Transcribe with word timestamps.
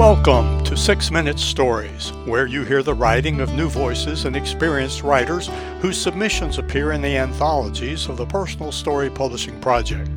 Welcome 0.00 0.64
to 0.64 0.78
Six 0.78 1.10
Minute 1.10 1.38
Stories, 1.38 2.08
where 2.24 2.46
you 2.46 2.64
hear 2.64 2.82
the 2.82 2.94
writing 2.94 3.42
of 3.42 3.52
new 3.52 3.68
voices 3.68 4.24
and 4.24 4.34
experienced 4.34 5.02
writers 5.02 5.50
whose 5.82 6.00
submissions 6.00 6.56
appear 6.56 6.92
in 6.92 7.02
the 7.02 7.18
anthologies 7.18 8.08
of 8.08 8.16
the 8.16 8.24
Personal 8.24 8.72
Story 8.72 9.10
Publishing 9.10 9.60
Project. 9.60 10.08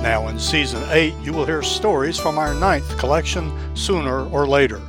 Now, 0.00 0.28
in 0.28 0.38
Season 0.38 0.82
8, 0.88 1.12
you 1.22 1.34
will 1.34 1.44
hear 1.44 1.62
stories 1.62 2.18
from 2.18 2.38
our 2.38 2.54
ninth 2.54 2.96
collection, 2.96 3.52
Sooner 3.76 4.26
or 4.30 4.46
Later. 4.46 4.80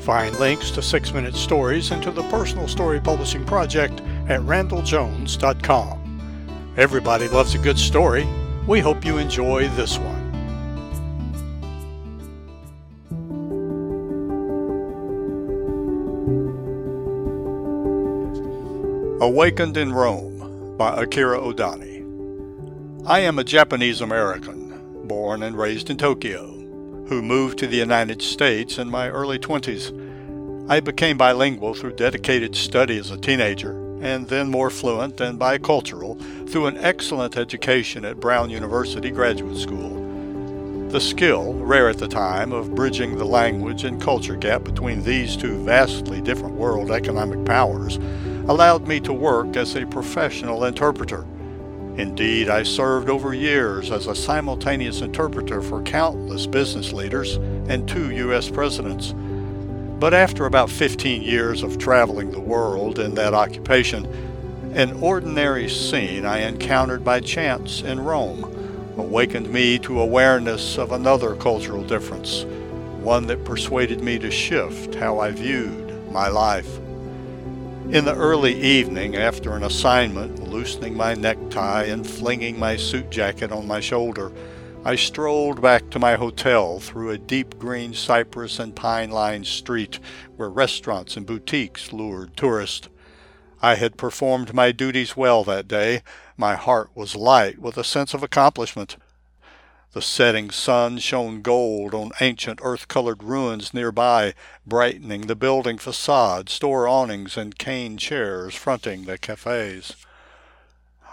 Find 0.00 0.36
links 0.40 0.72
to 0.72 0.82
Six 0.82 1.14
Minute 1.14 1.36
Stories 1.36 1.92
and 1.92 2.02
to 2.02 2.10
the 2.10 2.24
Personal 2.24 2.66
Story 2.66 2.98
Publishing 2.98 3.46
Project 3.46 4.00
at 4.26 4.40
randelljones.com. 4.40 6.74
Everybody 6.76 7.28
loves 7.28 7.54
a 7.54 7.58
good 7.58 7.78
story. 7.78 8.26
We 8.66 8.80
hope 8.80 9.04
you 9.04 9.18
enjoy 9.18 9.68
this 9.68 9.96
one. 9.96 10.25
Awakened 19.26 19.76
in 19.76 19.92
Rome 19.92 20.76
by 20.76 21.02
Akira 21.02 21.40
Odani. 21.40 21.98
I 23.04 23.18
am 23.18 23.40
a 23.40 23.44
Japanese 23.44 24.00
American, 24.00 25.02
born 25.08 25.42
and 25.42 25.58
raised 25.58 25.90
in 25.90 25.96
Tokyo, 25.96 26.46
who 27.08 27.22
moved 27.22 27.58
to 27.58 27.66
the 27.66 27.76
United 27.76 28.22
States 28.22 28.78
in 28.78 28.88
my 28.88 29.08
early 29.08 29.40
20s. 29.40 30.70
I 30.70 30.78
became 30.78 31.18
bilingual 31.18 31.74
through 31.74 31.94
dedicated 31.94 32.54
study 32.54 32.98
as 32.98 33.10
a 33.10 33.18
teenager, 33.18 33.72
and 34.00 34.28
then 34.28 34.48
more 34.48 34.70
fluent 34.70 35.20
and 35.20 35.40
bicultural 35.40 36.48
through 36.48 36.66
an 36.66 36.78
excellent 36.78 37.36
education 37.36 38.04
at 38.04 38.20
Brown 38.20 38.48
University 38.48 39.10
Graduate 39.10 39.58
School. 39.58 39.96
The 40.90 41.00
skill, 41.00 41.54
rare 41.54 41.88
at 41.88 41.98
the 41.98 42.06
time, 42.06 42.52
of 42.52 42.76
bridging 42.76 43.18
the 43.18 43.24
language 43.24 43.82
and 43.82 44.00
culture 44.00 44.36
gap 44.36 44.62
between 44.62 45.02
these 45.02 45.36
two 45.36 45.64
vastly 45.64 46.20
different 46.20 46.54
world 46.54 46.92
economic 46.92 47.44
powers 47.44 47.98
allowed 48.48 48.86
me 48.86 49.00
to 49.00 49.12
work 49.12 49.56
as 49.56 49.74
a 49.74 49.86
professional 49.86 50.64
interpreter. 50.64 51.26
Indeed, 51.96 52.48
I 52.48 52.62
served 52.62 53.08
over 53.08 53.34
years 53.34 53.90
as 53.90 54.06
a 54.06 54.14
simultaneous 54.14 55.00
interpreter 55.00 55.62
for 55.62 55.82
countless 55.82 56.46
business 56.46 56.92
leaders 56.92 57.36
and 57.68 57.88
two 57.88 58.10
U.S. 58.10 58.50
presidents. 58.50 59.14
But 59.98 60.14
after 60.14 60.44
about 60.44 60.70
15 60.70 61.22
years 61.22 61.62
of 61.62 61.78
traveling 61.78 62.30
the 62.30 62.40
world 62.40 62.98
in 62.98 63.14
that 63.14 63.34
occupation, 63.34 64.04
an 64.74 65.02
ordinary 65.02 65.70
scene 65.70 66.26
I 66.26 66.40
encountered 66.40 67.02
by 67.02 67.20
chance 67.20 67.80
in 67.80 67.98
Rome 67.98 68.44
awakened 68.98 69.50
me 69.50 69.78
to 69.80 70.00
awareness 70.00 70.76
of 70.78 70.92
another 70.92 71.34
cultural 71.34 71.82
difference, 71.82 72.44
one 73.02 73.26
that 73.26 73.44
persuaded 73.44 74.02
me 74.02 74.18
to 74.18 74.30
shift 74.30 74.94
how 74.94 75.18
I 75.18 75.30
viewed 75.30 76.12
my 76.12 76.28
life. 76.28 76.78
In 77.90 78.04
the 78.04 78.16
early 78.16 78.60
evening, 78.60 79.14
after 79.14 79.54
an 79.54 79.62
assignment, 79.62 80.42
loosening 80.42 80.96
my 80.96 81.14
necktie 81.14 81.84
and 81.84 82.04
flinging 82.04 82.58
my 82.58 82.76
suit 82.76 83.10
jacket 83.10 83.52
on 83.52 83.68
my 83.68 83.78
shoulder, 83.78 84.32
I 84.84 84.96
strolled 84.96 85.62
back 85.62 85.88
to 85.90 86.00
my 86.00 86.16
hotel 86.16 86.80
through 86.80 87.10
a 87.10 87.18
deep 87.18 87.60
green 87.60 87.94
cypress 87.94 88.58
and 88.58 88.74
pine 88.74 89.12
lined 89.12 89.46
street 89.46 90.00
where 90.34 90.50
restaurants 90.50 91.16
and 91.16 91.24
boutiques 91.24 91.92
lured 91.92 92.36
tourists. 92.36 92.88
I 93.62 93.76
had 93.76 93.96
performed 93.96 94.52
my 94.52 94.72
duties 94.72 95.16
well 95.16 95.44
that 95.44 95.68
day. 95.68 96.02
My 96.36 96.56
heart 96.56 96.90
was 96.96 97.14
light 97.14 97.60
with 97.60 97.78
a 97.78 97.84
sense 97.84 98.14
of 98.14 98.22
accomplishment. 98.24 98.96
The 99.96 100.02
setting 100.02 100.50
sun 100.50 100.98
shone 100.98 101.40
gold 101.40 101.94
on 101.94 102.10
ancient 102.20 102.60
earth-colored 102.62 103.22
ruins 103.22 103.72
nearby, 103.72 104.34
brightening 104.66 105.22
the 105.22 105.34
building 105.34 105.78
facade, 105.78 106.50
store 106.50 106.86
awnings, 106.86 107.38
and 107.38 107.56
cane 107.56 107.96
chairs 107.96 108.54
fronting 108.54 109.06
the 109.06 109.16
cafes. 109.16 109.96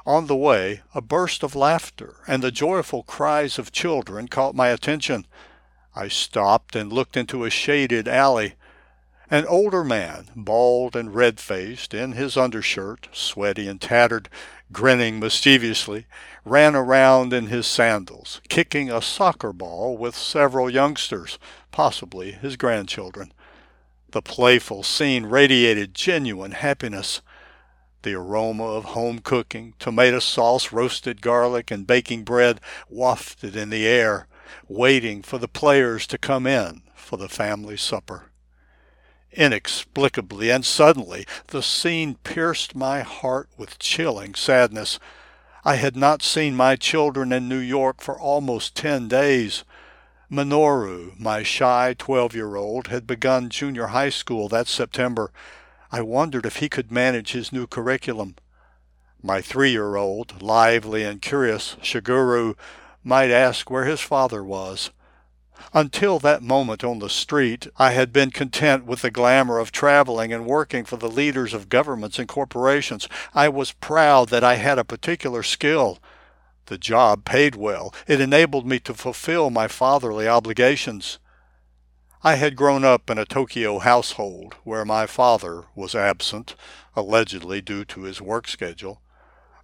On 0.05 0.27
the 0.27 0.35
way, 0.35 0.81
a 0.93 0.99
burst 0.99 1.43
of 1.43 1.55
laughter 1.55 2.17
and 2.27 2.43
the 2.43 2.51
joyful 2.51 3.03
cries 3.03 3.57
of 3.57 3.71
children 3.71 4.27
caught 4.27 4.53
my 4.53 4.67
attention. 4.67 5.27
I 5.95 6.09
stopped 6.09 6.75
and 6.75 6.91
looked 6.91 7.15
into 7.15 7.45
a 7.45 7.49
shaded 7.49 8.09
alley. 8.09 8.55
An 9.31 9.45
older 9.45 9.85
man, 9.85 10.25
bald 10.35 10.97
and 10.97 11.15
red-faced, 11.15 11.93
in 11.93 12.11
his 12.11 12.35
undershirt, 12.35 13.07
sweaty 13.13 13.65
and 13.65 13.79
tattered, 13.79 14.27
grinning 14.73 15.19
mischievously, 15.19 16.05
ran 16.43 16.75
around 16.75 17.31
in 17.31 17.47
his 17.47 17.65
sandals, 17.65 18.41
kicking 18.49 18.91
a 18.91 19.01
soccer 19.01 19.53
ball 19.53 19.95
with 19.97 20.15
several 20.15 20.69
youngsters, 20.69 21.39
possibly 21.71 22.31
his 22.31 22.57
grandchildren. 22.57 23.31
The 24.11 24.21
playful 24.21 24.83
scene 24.83 25.25
radiated 25.25 25.93
genuine 25.93 26.51
happiness. 26.51 27.21
The 28.01 28.15
aroma 28.15 28.65
of 28.65 28.85
home 28.85 29.19
cooking, 29.19 29.73
tomato 29.79 30.19
sauce, 30.19 30.73
roasted 30.73 31.21
garlic, 31.21 31.71
and 31.71 31.87
baking 31.87 32.23
bread 32.23 32.59
wafted 32.89 33.55
in 33.55 33.69
the 33.69 33.87
air, 33.87 34.27
waiting 34.67 35.21
for 35.21 35.37
the 35.37 35.47
players 35.47 36.05
to 36.07 36.17
come 36.17 36.45
in 36.45 36.81
for 36.93 37.17
the 37.17 37.29
family 37.29 37.77
supper. 37.77 38.32
Inexplicably 39.35 40.51
and 40.51 40.63
suddenly, 40.63 41.25
the 41.47 41.63
scene 41.63 42.15
pierced 42.23 42.75
my 42.75 43.01
heart 43.01 43.49
with 43.57 43.79
chilling 43.79 44.35
sadness. 44.35 44.99
I 45.65 45.75
had 45.75 45.95
not 45.95 46.21
seen 46.21 46.55
my 46.55 46.75
children 46.75 47.31
in 47.31 47.49
New 47.49 47.57
York 47.57 48.01
for 48.01 48.19
almost 48.19 48.75
ten 48.75 49.07
days. 49.07 49.63
Minoru, 50.31 51.19
my 51.19 51.41
shy 51.41 51.95
twelve-year-old, 51.97 52.87
had 52.87 53.07
begun 53.07 53.49
junior 53.49 53.87
high 53.87 54.09
school 54.09 54.47
that 54.49 54.67
September. 54.67 55.31
I 55.91 56.01
wondered 56.01 56.45
if 56.45 56.57
he 56.57 56.69
could 56.69 56.91
manage 56.91 57.31
his 57.31 57.51
new 57.51 57.67
curriculum. 57.67 58.35
My 59.21 59.41
three-year-old, 59.41 60.41
lively 60.41 61.03
and 61.03 61.21
curious, 61.21 61.75
Shigeru, 61.81 62.55
might 63.03 63.31
ask 63.31 63.69
where 63.69 63.85
his 63.85 64.01
father 64.01 64.43
was. 64.43 64.91
Until 65.73 66.19
that 66.19 66.43
moment 66.43 66.83
on 66.83 66.99
the 66.99 67.09
street, 67.09 67.67
I 67.77 67.91
had 67.91 68.13
been 68.13 68.31
content 68.31 68.85
with 68.85 69.01
the 69.01 69.11
glamour 69.11 69.59
of 69.59 69.71
traveling 69.71 70.31
and 70.31 70.45
working 70.45 70.85
for 70.85 70.97
the 70.97 71.09
leaders 71.09 71.53
of 71.53 71.69
governments 71.69 72.19
and 72.19 72.27
corporations. 72.27 73.07
I 73.33 73.49
was 73.49 73.71
proud 73.71 74.29
that 74.29 74.43
I 74.43 74.55
had 74.55 74.77
a 74.77 74.83
particular 74.83 75.41
skill. 75.41 75.99
The 76.67 76.77
job 76.77 77.25
paid 77.25 77.55
well. 77.55 77.93
It 78.07 78.21
enabled 78.21 78.65
me 78.65 78.79
to 78.81 78.93
fulfill 78.93 79.49
my 79.49 79.67
fatherly 79.67 80.27
obligations. 80.27 81.19
I 82.23 82.35
had 82.35 82.55
grown 82.55 82.85
up 82.85 83.09
in 83.09 83.17
a 83.17 83.25
Tokyo 83.25 83.79
household 83.79 84.55
where 84.63 84.85
my 84.85 85.05
father 85.05 85.65
was 85.75 85.93
absent, 85.93 86.55
allegedly 86.95 87.61
due 87.61 87.83
to 87.85 88.03
his 88.03 88.21
work 88.21 88.47
schedule. 88.47 89.01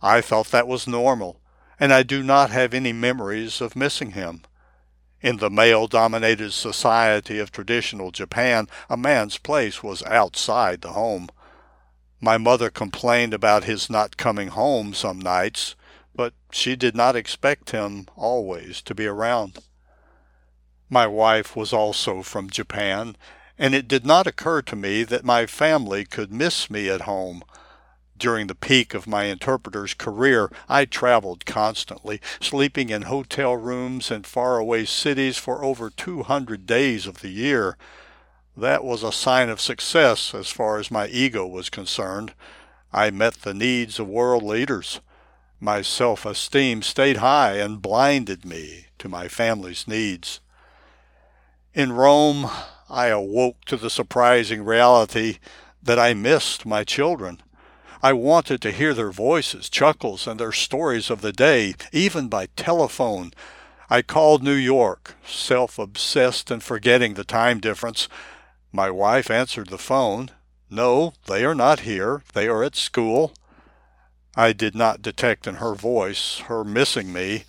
I 0.02 0.22
thought 0.22 0.48
that 0.48 0.68
was 0.68 0.88
normal, 0.88 1.40
and 1.80 1.94
I 1.94 2.04
do 2.04 2.22
not 2.22 2.50
have 2.50 2.74
any 2.74 2.92
memories 2.92 3.62
of 3.62 3.76
missing 3.76 4.12
him. 4.12 4.42
In 5.22 5.38
the 5.38 5.50
male-dominated 5.50 6.54
society 6.54 7.40
of 7.40 7.52
traditional 7.52 8.12
Japan, 8.12 8.68
a 8.90 8.96
man's 8.96 9.38
place 9.38 9.84
was 9.84 10.04
outside 10.04 10.82
the 10.82 10.94
home. 10.94 11.28
My 12.22 12.38
mother 12.38 12.70
complained 12.70 13.34
about 13.34 13.66
his 13.66 13.90
not 13.90 14.18
coming 14.18 14.50
home 14.50 14.94
some 14.94 15.20
nights, 15.20 15.76
but 16.16 16.34
she 16.52 16.76
did 16.76 16.96
not 16.96 17.16
expect 17.16 17.72
him 17.72 18.08
always 18.16 18.82
to 18.84 18.96
be 18.96 19.08
around. 19.08 19.60
My 20.90 21.06
wife 21.06 21.56
was 21.56 21.74
also 21.74 22.24
from 22.24 22.50
Japan, 22.50 23.16
and 23.58 23.76
it 23.76 23.88
did 23.88 24.06
not 24.06 24.26
occur 24.26 24.62
to 24.64 24.76
me 24.76 25.04
that 25.04 25.26
my 25.26 25.46
family 25.46 26.06
could 26.06 26.32
miss 26.32 26.70
me 26.70 26.90
at 26.90 27.02
home 27.02 27.44
during 28.20 28.48
the 28.48 28.56
peak 28.56 28.94
of 28.94 29.08
my 29.08 29.24
interpreter's 29.24 29.94
career, 29.94 30.52
I 30.68 30.86
traveled 30.86 31.46
constantly, 31.46 32.22
sleeping 32.40 32.90
in 32.90 33.04
hotel 33.04 33.56
rooms 33.56 34.12
in 34.12 34.24
faraway 34.24 34.86
cities 34.86 35.38
for 35.38 35.64
over 35.64 35.90
200 35.90 36.66
days 36.66 37.08
of 37.08 37.22
the 37.22 37.30
year. 37.30 37.78
That 38.56 38.84
was 38.84 39.04
a 39.04 39.12
sign 39.12 39.50
of 39.50 39.62
success 39.62 40.36
as 40.36 40.50
far 40.50 40.78
as 40.78 40.92
my 40.92 41.08
ego 41.08 41.48
was 41.48 41.70
concerned. 41.70 42.34
I 42.92 43.10
met 43.10 43.36
the 43.42 43.54
needs 43.54 44.00
of 44.00 44.08
world 44.08 44.44
leaders. 44.44 45.00
My 45.60 45.82
self-esteem 45.82 46.82
stayed 46.82 47.18
high 47.18 47.54
and 47.54 47.82
blinded 47.82 48.46
me 48.46 48.88
to 49.00 49.10
my 49.10 49.28
family's 49.28 49.88
needs. 49.88 50.40
In 51.74 51.94
Rome, 51.94 52.50
I 52.90 53.08
awoke 53.08 53.64
to 53.66 53.78
the 53.78 53.90
surprising 53.90 54.66
reality 54.66 55.38
that 55.82 56.00
I 56.00 56.14
missed 56.14 56.66
my 56.66 56.84
children. 56.84 57.42
I 58.02 58.14
wanted 58.14 58.62
to 58.62 58.72
hear 58.72 58.94
their 58.94 59.12
voices, 59.12 59.70
chuckles, 59.70 60.26
and 60.26 60.40
their 60.40 60.54
stories 60.54 61.10
of 61.10 61.20
the 61.20 61.34
day, 61.34 61.76
even 61.92 62.30
by 62.30 62.48
telephone. 62.56 63.34
I 63.90 64.02
called 64.02 64.42
New 64.42 64.54
York, 64.54 65.16
self-obsessed 65.28 66.50
and 66.50 66.64
forgetting 66.64 67.16
the 67.16 67.26
time 67.26 67.60
difference. 67.60 68.08
My 68.72 68.90
wife 68.90 69.30
answered 69.30 69.68
the 69.68 69.78
phone. 69.78 70.30
No, 70.70 71.14
they 71.28 71.44
are 71.44 71.56
not 71.56 71.82
here. 71.82 72.22
They 72.34 72.48
are 72.48 72.64
at 72.64 72.78
school. 72.78 73.34
I 74.34 74.54
did 74.54 74.76
not 74.76 75.02
detect 75.02 75.46
in 75.46 75.56
her 75.56 75.76
voice 75.76 76.40
her 76.46 76.64
missing 76.64 77.12
me, 77.12 77.44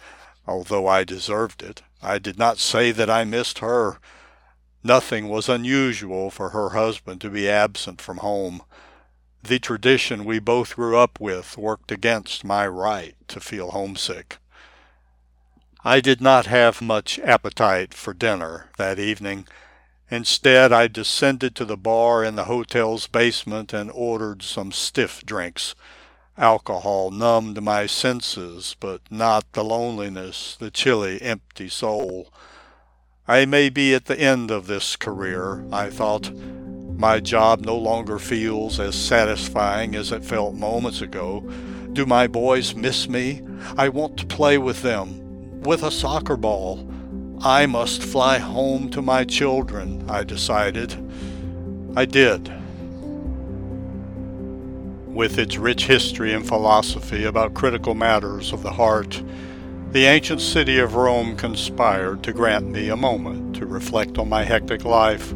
although 0.49 0.89
I 0.89 1.05
deserved 1.05 1.63
it. 1.63 1.83
I 2.03 2.19
did 2.19 2.39
not 2.39 2.59
say 2.59 2.91
that 2.91 3.11
I 3.11 3.23
missed 3.23 3.59
her. 3.59 3.99
Nothing 4.83 5.29
was 5.29 5.49
unusual 5.49 6.31
for 6.31 6.49
her 6.49 6.71
husband 6.71 7.21
to 7.21 7.31
be 7.31 7.49
absent 7.49 8.01
from 8.01 8.17
home. 8.17 8.63
The 9.43 9.59
tradition 9.59 10.25
we 10.25 10.39
both 10.39 10.77
grew 10.77 10.99
up 10.99 11.19
with 11.19 11.57
worked 11.57 11.91
against 11.91 12.45
my 12.45 12.67
right 12.67 13.15
to 13.29 13.41
feel 13.41 13.71
homesick. 13.71 14.39
I 15.83 16.01
did 16.01 16.21
not 16.21 16.45
have 16.47 16.83
much 16.83 17.19
appetite 17.21 17.95
for 17.95 18.13
dinner 18.13 18.69
that 18.77 18.99
evening. 18.99 19.47
Instead, 20.11 20.73
I 20.73 20.89
descended 20.89 21.55
to 21.57 21.65
the 21.65 21.77
bar 21.77 22.23
in 22.23 22.37
the 22.37 22.45
hotel's 22.45 23.07
basement 23.07 23.73
and 23.73 23.91
ordered 23.93 24.43
some 24.43 24.73
stiff 24.73 25.25
drinks. 25.25 25.75
Alcohol 26.37 27.11
numbed 27.11 27.63
my 27.63 27.87
senses, 27.87 28.77
but 28.79 29.01
not 29.11 29.51
the 29.53 29.65
loneliness, 29.65 30.57
the 30.59 30.71
chilly, 30.71 31.21
empty 31.23 31.69
soul. 31.69 32.33
I 33.27 33.47
may 33.47 33.71
be 33.71 33.95
at 33.95 34.05
the 34.05 34.21
end 34.21 34.51
of 34.51 34.67
this 34.67 34.97
career, 34.97 35.65
I 35.73 35.89
thought. 35.89 36.31
My 37.01 37.19
job 37.19 37.63
no 37.63 37.79
longer 37.79 38.19
feels 38.19 38.79
as 38.79 38.95
satisfying 38.95 39.95
as 39.95 40.13
it 40.13 40.23
felt 40.23 40.55
moments 40.55 41.01
ago. 41.01 41.41
Do 41.95 42.05
my 42.05 42.27
boys 42.27 42.75
miss 42.75 43.09
me? 43.09 43.41
I 43.79 43.89
want 43.89 44.19
to 44.19 44.27
play 44.27 44.59
with 44.59 44.83
them 44.83 45.63
with 45.63 45.83
a 45.83 45.91
soccer 45.91 46.37
ball. 46.37 46.87
I 47.41 47.65
must 47.65 48.03
fly 48.03 48.37
home 48.37 48.91
to 48.91 49.01
my 49.01 49.25
children, 49.25 50.05
I 50.11 50.25
decided. 50.25 50.95
I 51.97 52.05
did. 52.05 52.53
With 55.07 55.39
its 55.39 55.57
rich 55.57 55.87
history 55.87 56.35
and 56.35 56.47
philosophy 56.47 57.25
about 57.25 57.55
critical 57.55 57.95
matters 57.95 58.53
of 58.53 58.63
the 58.63 58.73
heart, 58.73 59.23
the 59.93 60.05
ancient 60.05 60.43
city 60.43 60.79
of 60.79 60.97
Rome 60.97 61.35
conspired 61.35 62.23
to 62.25 62.35
grant 62.35 62.69
me 62.69 62.91
a 62.91 62.97
moment 62.97 63.57
to 63.57 63.65
reflect 63.65 64.19
on 64.19 64.29
my 64.29 64.45
hectic 64.45 64.85
life. 64.85 65.33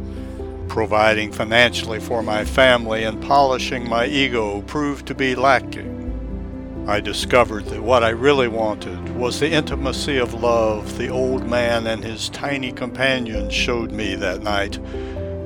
Providing 0.68 1.30
financially 1.30 2.00
for 2.00 2.22
my 2.22 2.44
family 2.44 3.04
and 3.04 3.22
polishing 3.22 3.88
my 3.88 4.06
ego 4.06 4.62
proved 4.62 5.06
to 5.06 5.14
be 5.14 5.34
lacking. 5.34 6.84
I 6.86 7.00
discovered 7.00 7.64
that 7.66 7.82
what 7.82 8.04
I 8.04 8.10
really 8.10 8.48
wanted 8.48 9.16
was 9.16 9.40
the 9.40 9.50
intimacy 9.50 10.18
of 10.18 10.34
love 10.34 10.98
the 10.98 11.08
old 11.08 11.46
man 11.48 11.86
and 11.86 12.04
his 12.04 12.28
tiny 12.28 12.72
companion 12.72 13.48
showed 13.48 13.90
me 13.90 14.14
that 14.16 14.42
night 14.42 14.78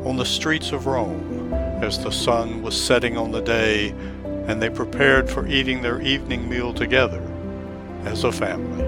on 0.05 0.17
the 0.17 0.25
streets 0.25 0.73
of 0.73 0.87
Rome 0.87 1.53
as 1.83 2.03
the 2.03 2.11
sun 2.11 2.63
was 2.63 2.81
setting 2.81 3.17
on 3.17 3.31
the 3.31 3.43
day 3.43 3.91
and 4.49 4.61
they 4.61 4.71
prepared 4.71 5.31
for 5.31 5.47
eating 5.47 5.83
their 5.83 6.01
evening 6.01 6.49
meal 6.49 6.73
together 6.73 7.23
as 8.05 8.25
a 8.25 8.33
family. 8.33 8.85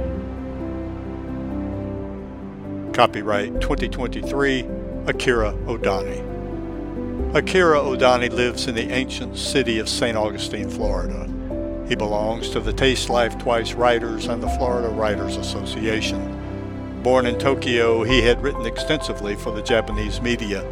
Copyright 2.93 3.61
2023 3.61 4.80
Akira 5.11 5.53
Odani. 5.67 7.35
Akira 7.35 7.81
Odani 7.81 8.31
lives 8.31 8.69
in 8.69 8.77
the 8.77 8.93
ancient 8.93 9.37
city 9.37 9.81
of 9.81 9.89
St. 9.89 10.17
Augustine, 10.17 10.71
Florida. 10.71 11.29
He 11.89 11.97
belongs 11.97 12.49
to 12.51 12.61
the 12.61 12.73
Taste 12.73 13.11
Life 13.11 13.37
Twice 13.37 13.73
Writers 13.73 14.27
and 14.27 14.41
the 14.41 14.49
Florida 14.51 14.89
Writers 14.89 15.37
Association. 15.37 17.03
Born 17.03 17.27
in 17.27 17.41
Tokyo, 17.41 18.05
he 18.05 18.23
had 18.23 18.41
written 18.41 18.67
extensively 18.67 19.35
for 19.35 19.51
the 19.51 19.63
Japanese 19.63 20.21
media. 20.21 20.63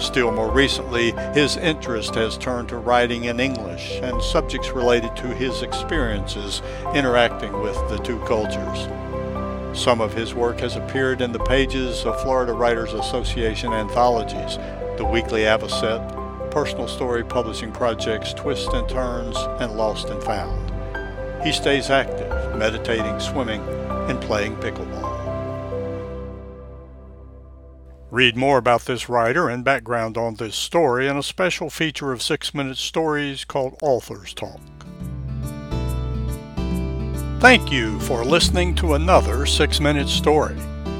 Still 0.00 0.32
more 0.32 0.50
recently, 0.50 1.12
his 1.32 1.56
interest 1.56 2.16
has 2.16 2.36
turned 2.36 2.68
to 2.70 2.78
writing 2.78 3.26
in 3.26 3.38
English 3.38 4.00
and 4.02 4.20
subjects 4.20 4.70
related 4.70 5.14
to 5.14 5.28
his 5.28 5.62
experiences 5.62 6.60
interacting 6.92 7.52
with 7.60 7.76
the 7.88 7.98
two 7.98 8.18
cultures. 8.24 8.88
Some 9.76 10.00
of 10.00 10.14
his 10.14 10.34
work 10.34 10.60
has 10.60 10.74
appeared 10.74 11.20
in 11.20 11.32
the 11.32 11.38
pages 11.38 12.06
of 12.06 12.20
Florida 12.22 12.54
Writers 12.54 12.94
Association 12.94 13.74
anthologies, 13.74 14.56
the 14.96 15.04
Weekly 15.04 15.42
Avocet, 15.42 16.50
personal 16.50 16.88
story 16.88 17.22
publishing 17.22 17.70
projects 17.70 18.32
Twists 18.32 18.72
and 18.72 18.88
Turns 18.88 19.36
and 19.60 19.76
Lost 19.76 20.08
and 20.08 20.20
Found. 20.24 21.44
He 21.44 21.52
stays 21.52 21.90
active, 21.90 22.56
meditating, 22.56 23.20
swimming, 23.20 23.60
and 24.08 24.18
playing 24.22 24.56
pickleball. 24.56 25.04
Read 28.10 28.34
more 28.34 28.56
about 28.56 28.86
this 28.86 29.10
writer 29.10 29.50
and 29.50 29.62
background 29.62 30.16
on 30.16 30.36
this 30.36 30.56
story 30.56 31.06
in 31.06 31.18
a 31.18 31.22
special 31.22 31.68
feature 31.68 32.12
of 32.12 32.22
Six 32.22 32.54
Minute 32.54 32.78
Stories 32.78 33.44
called 33.44 33.76
Authors 33.82 34.32
Talk. 34.32 34.75
Thank 37.46 37.70
you 37.70 38.00
for 38.00 38.24
listening 38.24 38.74
to 38.74 38.94
another 38.94 39.46
Six 39.46 39.78
Minute 39.78 40.08
Story. 40.08 40.56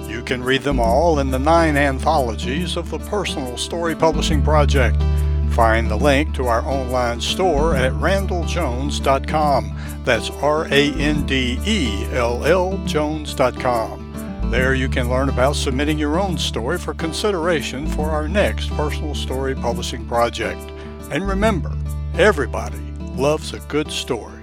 You 0.07 0.23
can 0.23 0.45
read 0.45 0.63
them 0.63 0.79
all 0.79 1.19
in 1.19 1.33
the 1.33 1.41
nine 1.41 1.77
anthologies 1.77 2.77
of 2.77 2.89
the 2.89 3.01
Personal 3.01 3.57
Story 3.57 3.97
Publishing 3.97 4.45
Project 4.45 4.97
Find 5.51 5.91
the 5.91 5.97
link 5.97 6.37
to 6.37 6.47
our 6.47 6.65
online 6.65 7.21
store 7.21 7.75
at 7.75 7.91
randelljones.com. 7.95 10.03
That's 10.05 10.31
R 10.31 10.67
A 10.67 10.93
N 10.93 11.27
D 11.27 11.59
E 11.67 12.07
L 12.13 12.45
L 12.45 12.79
Jones.com. 12.87 14.49
There 14.53 14.75
you 14.75 14.89
can 14.89 15.11
learn 15.11 15.31
about 15.31 15.57
submitting 15.57 15.99
your 15.99 16.21
own 16.21 16.39
story 16.39 16.79
for 16.79 16.95
consideration 16.95 17.89
for 17.89 18.09
our 18.09 18.29
next 18.29 18.71
personal 18.77 19.17
story 19.17 19.57
publishing 19.57 20.07
project. 20.07 20.63
And 21.11 21.27
remember, 21.27 21.77
everybody 22.17 22.79
loves 23.17 23.53
a 23.53 23.59
good 23.59 23.91
story. 23.91 24.36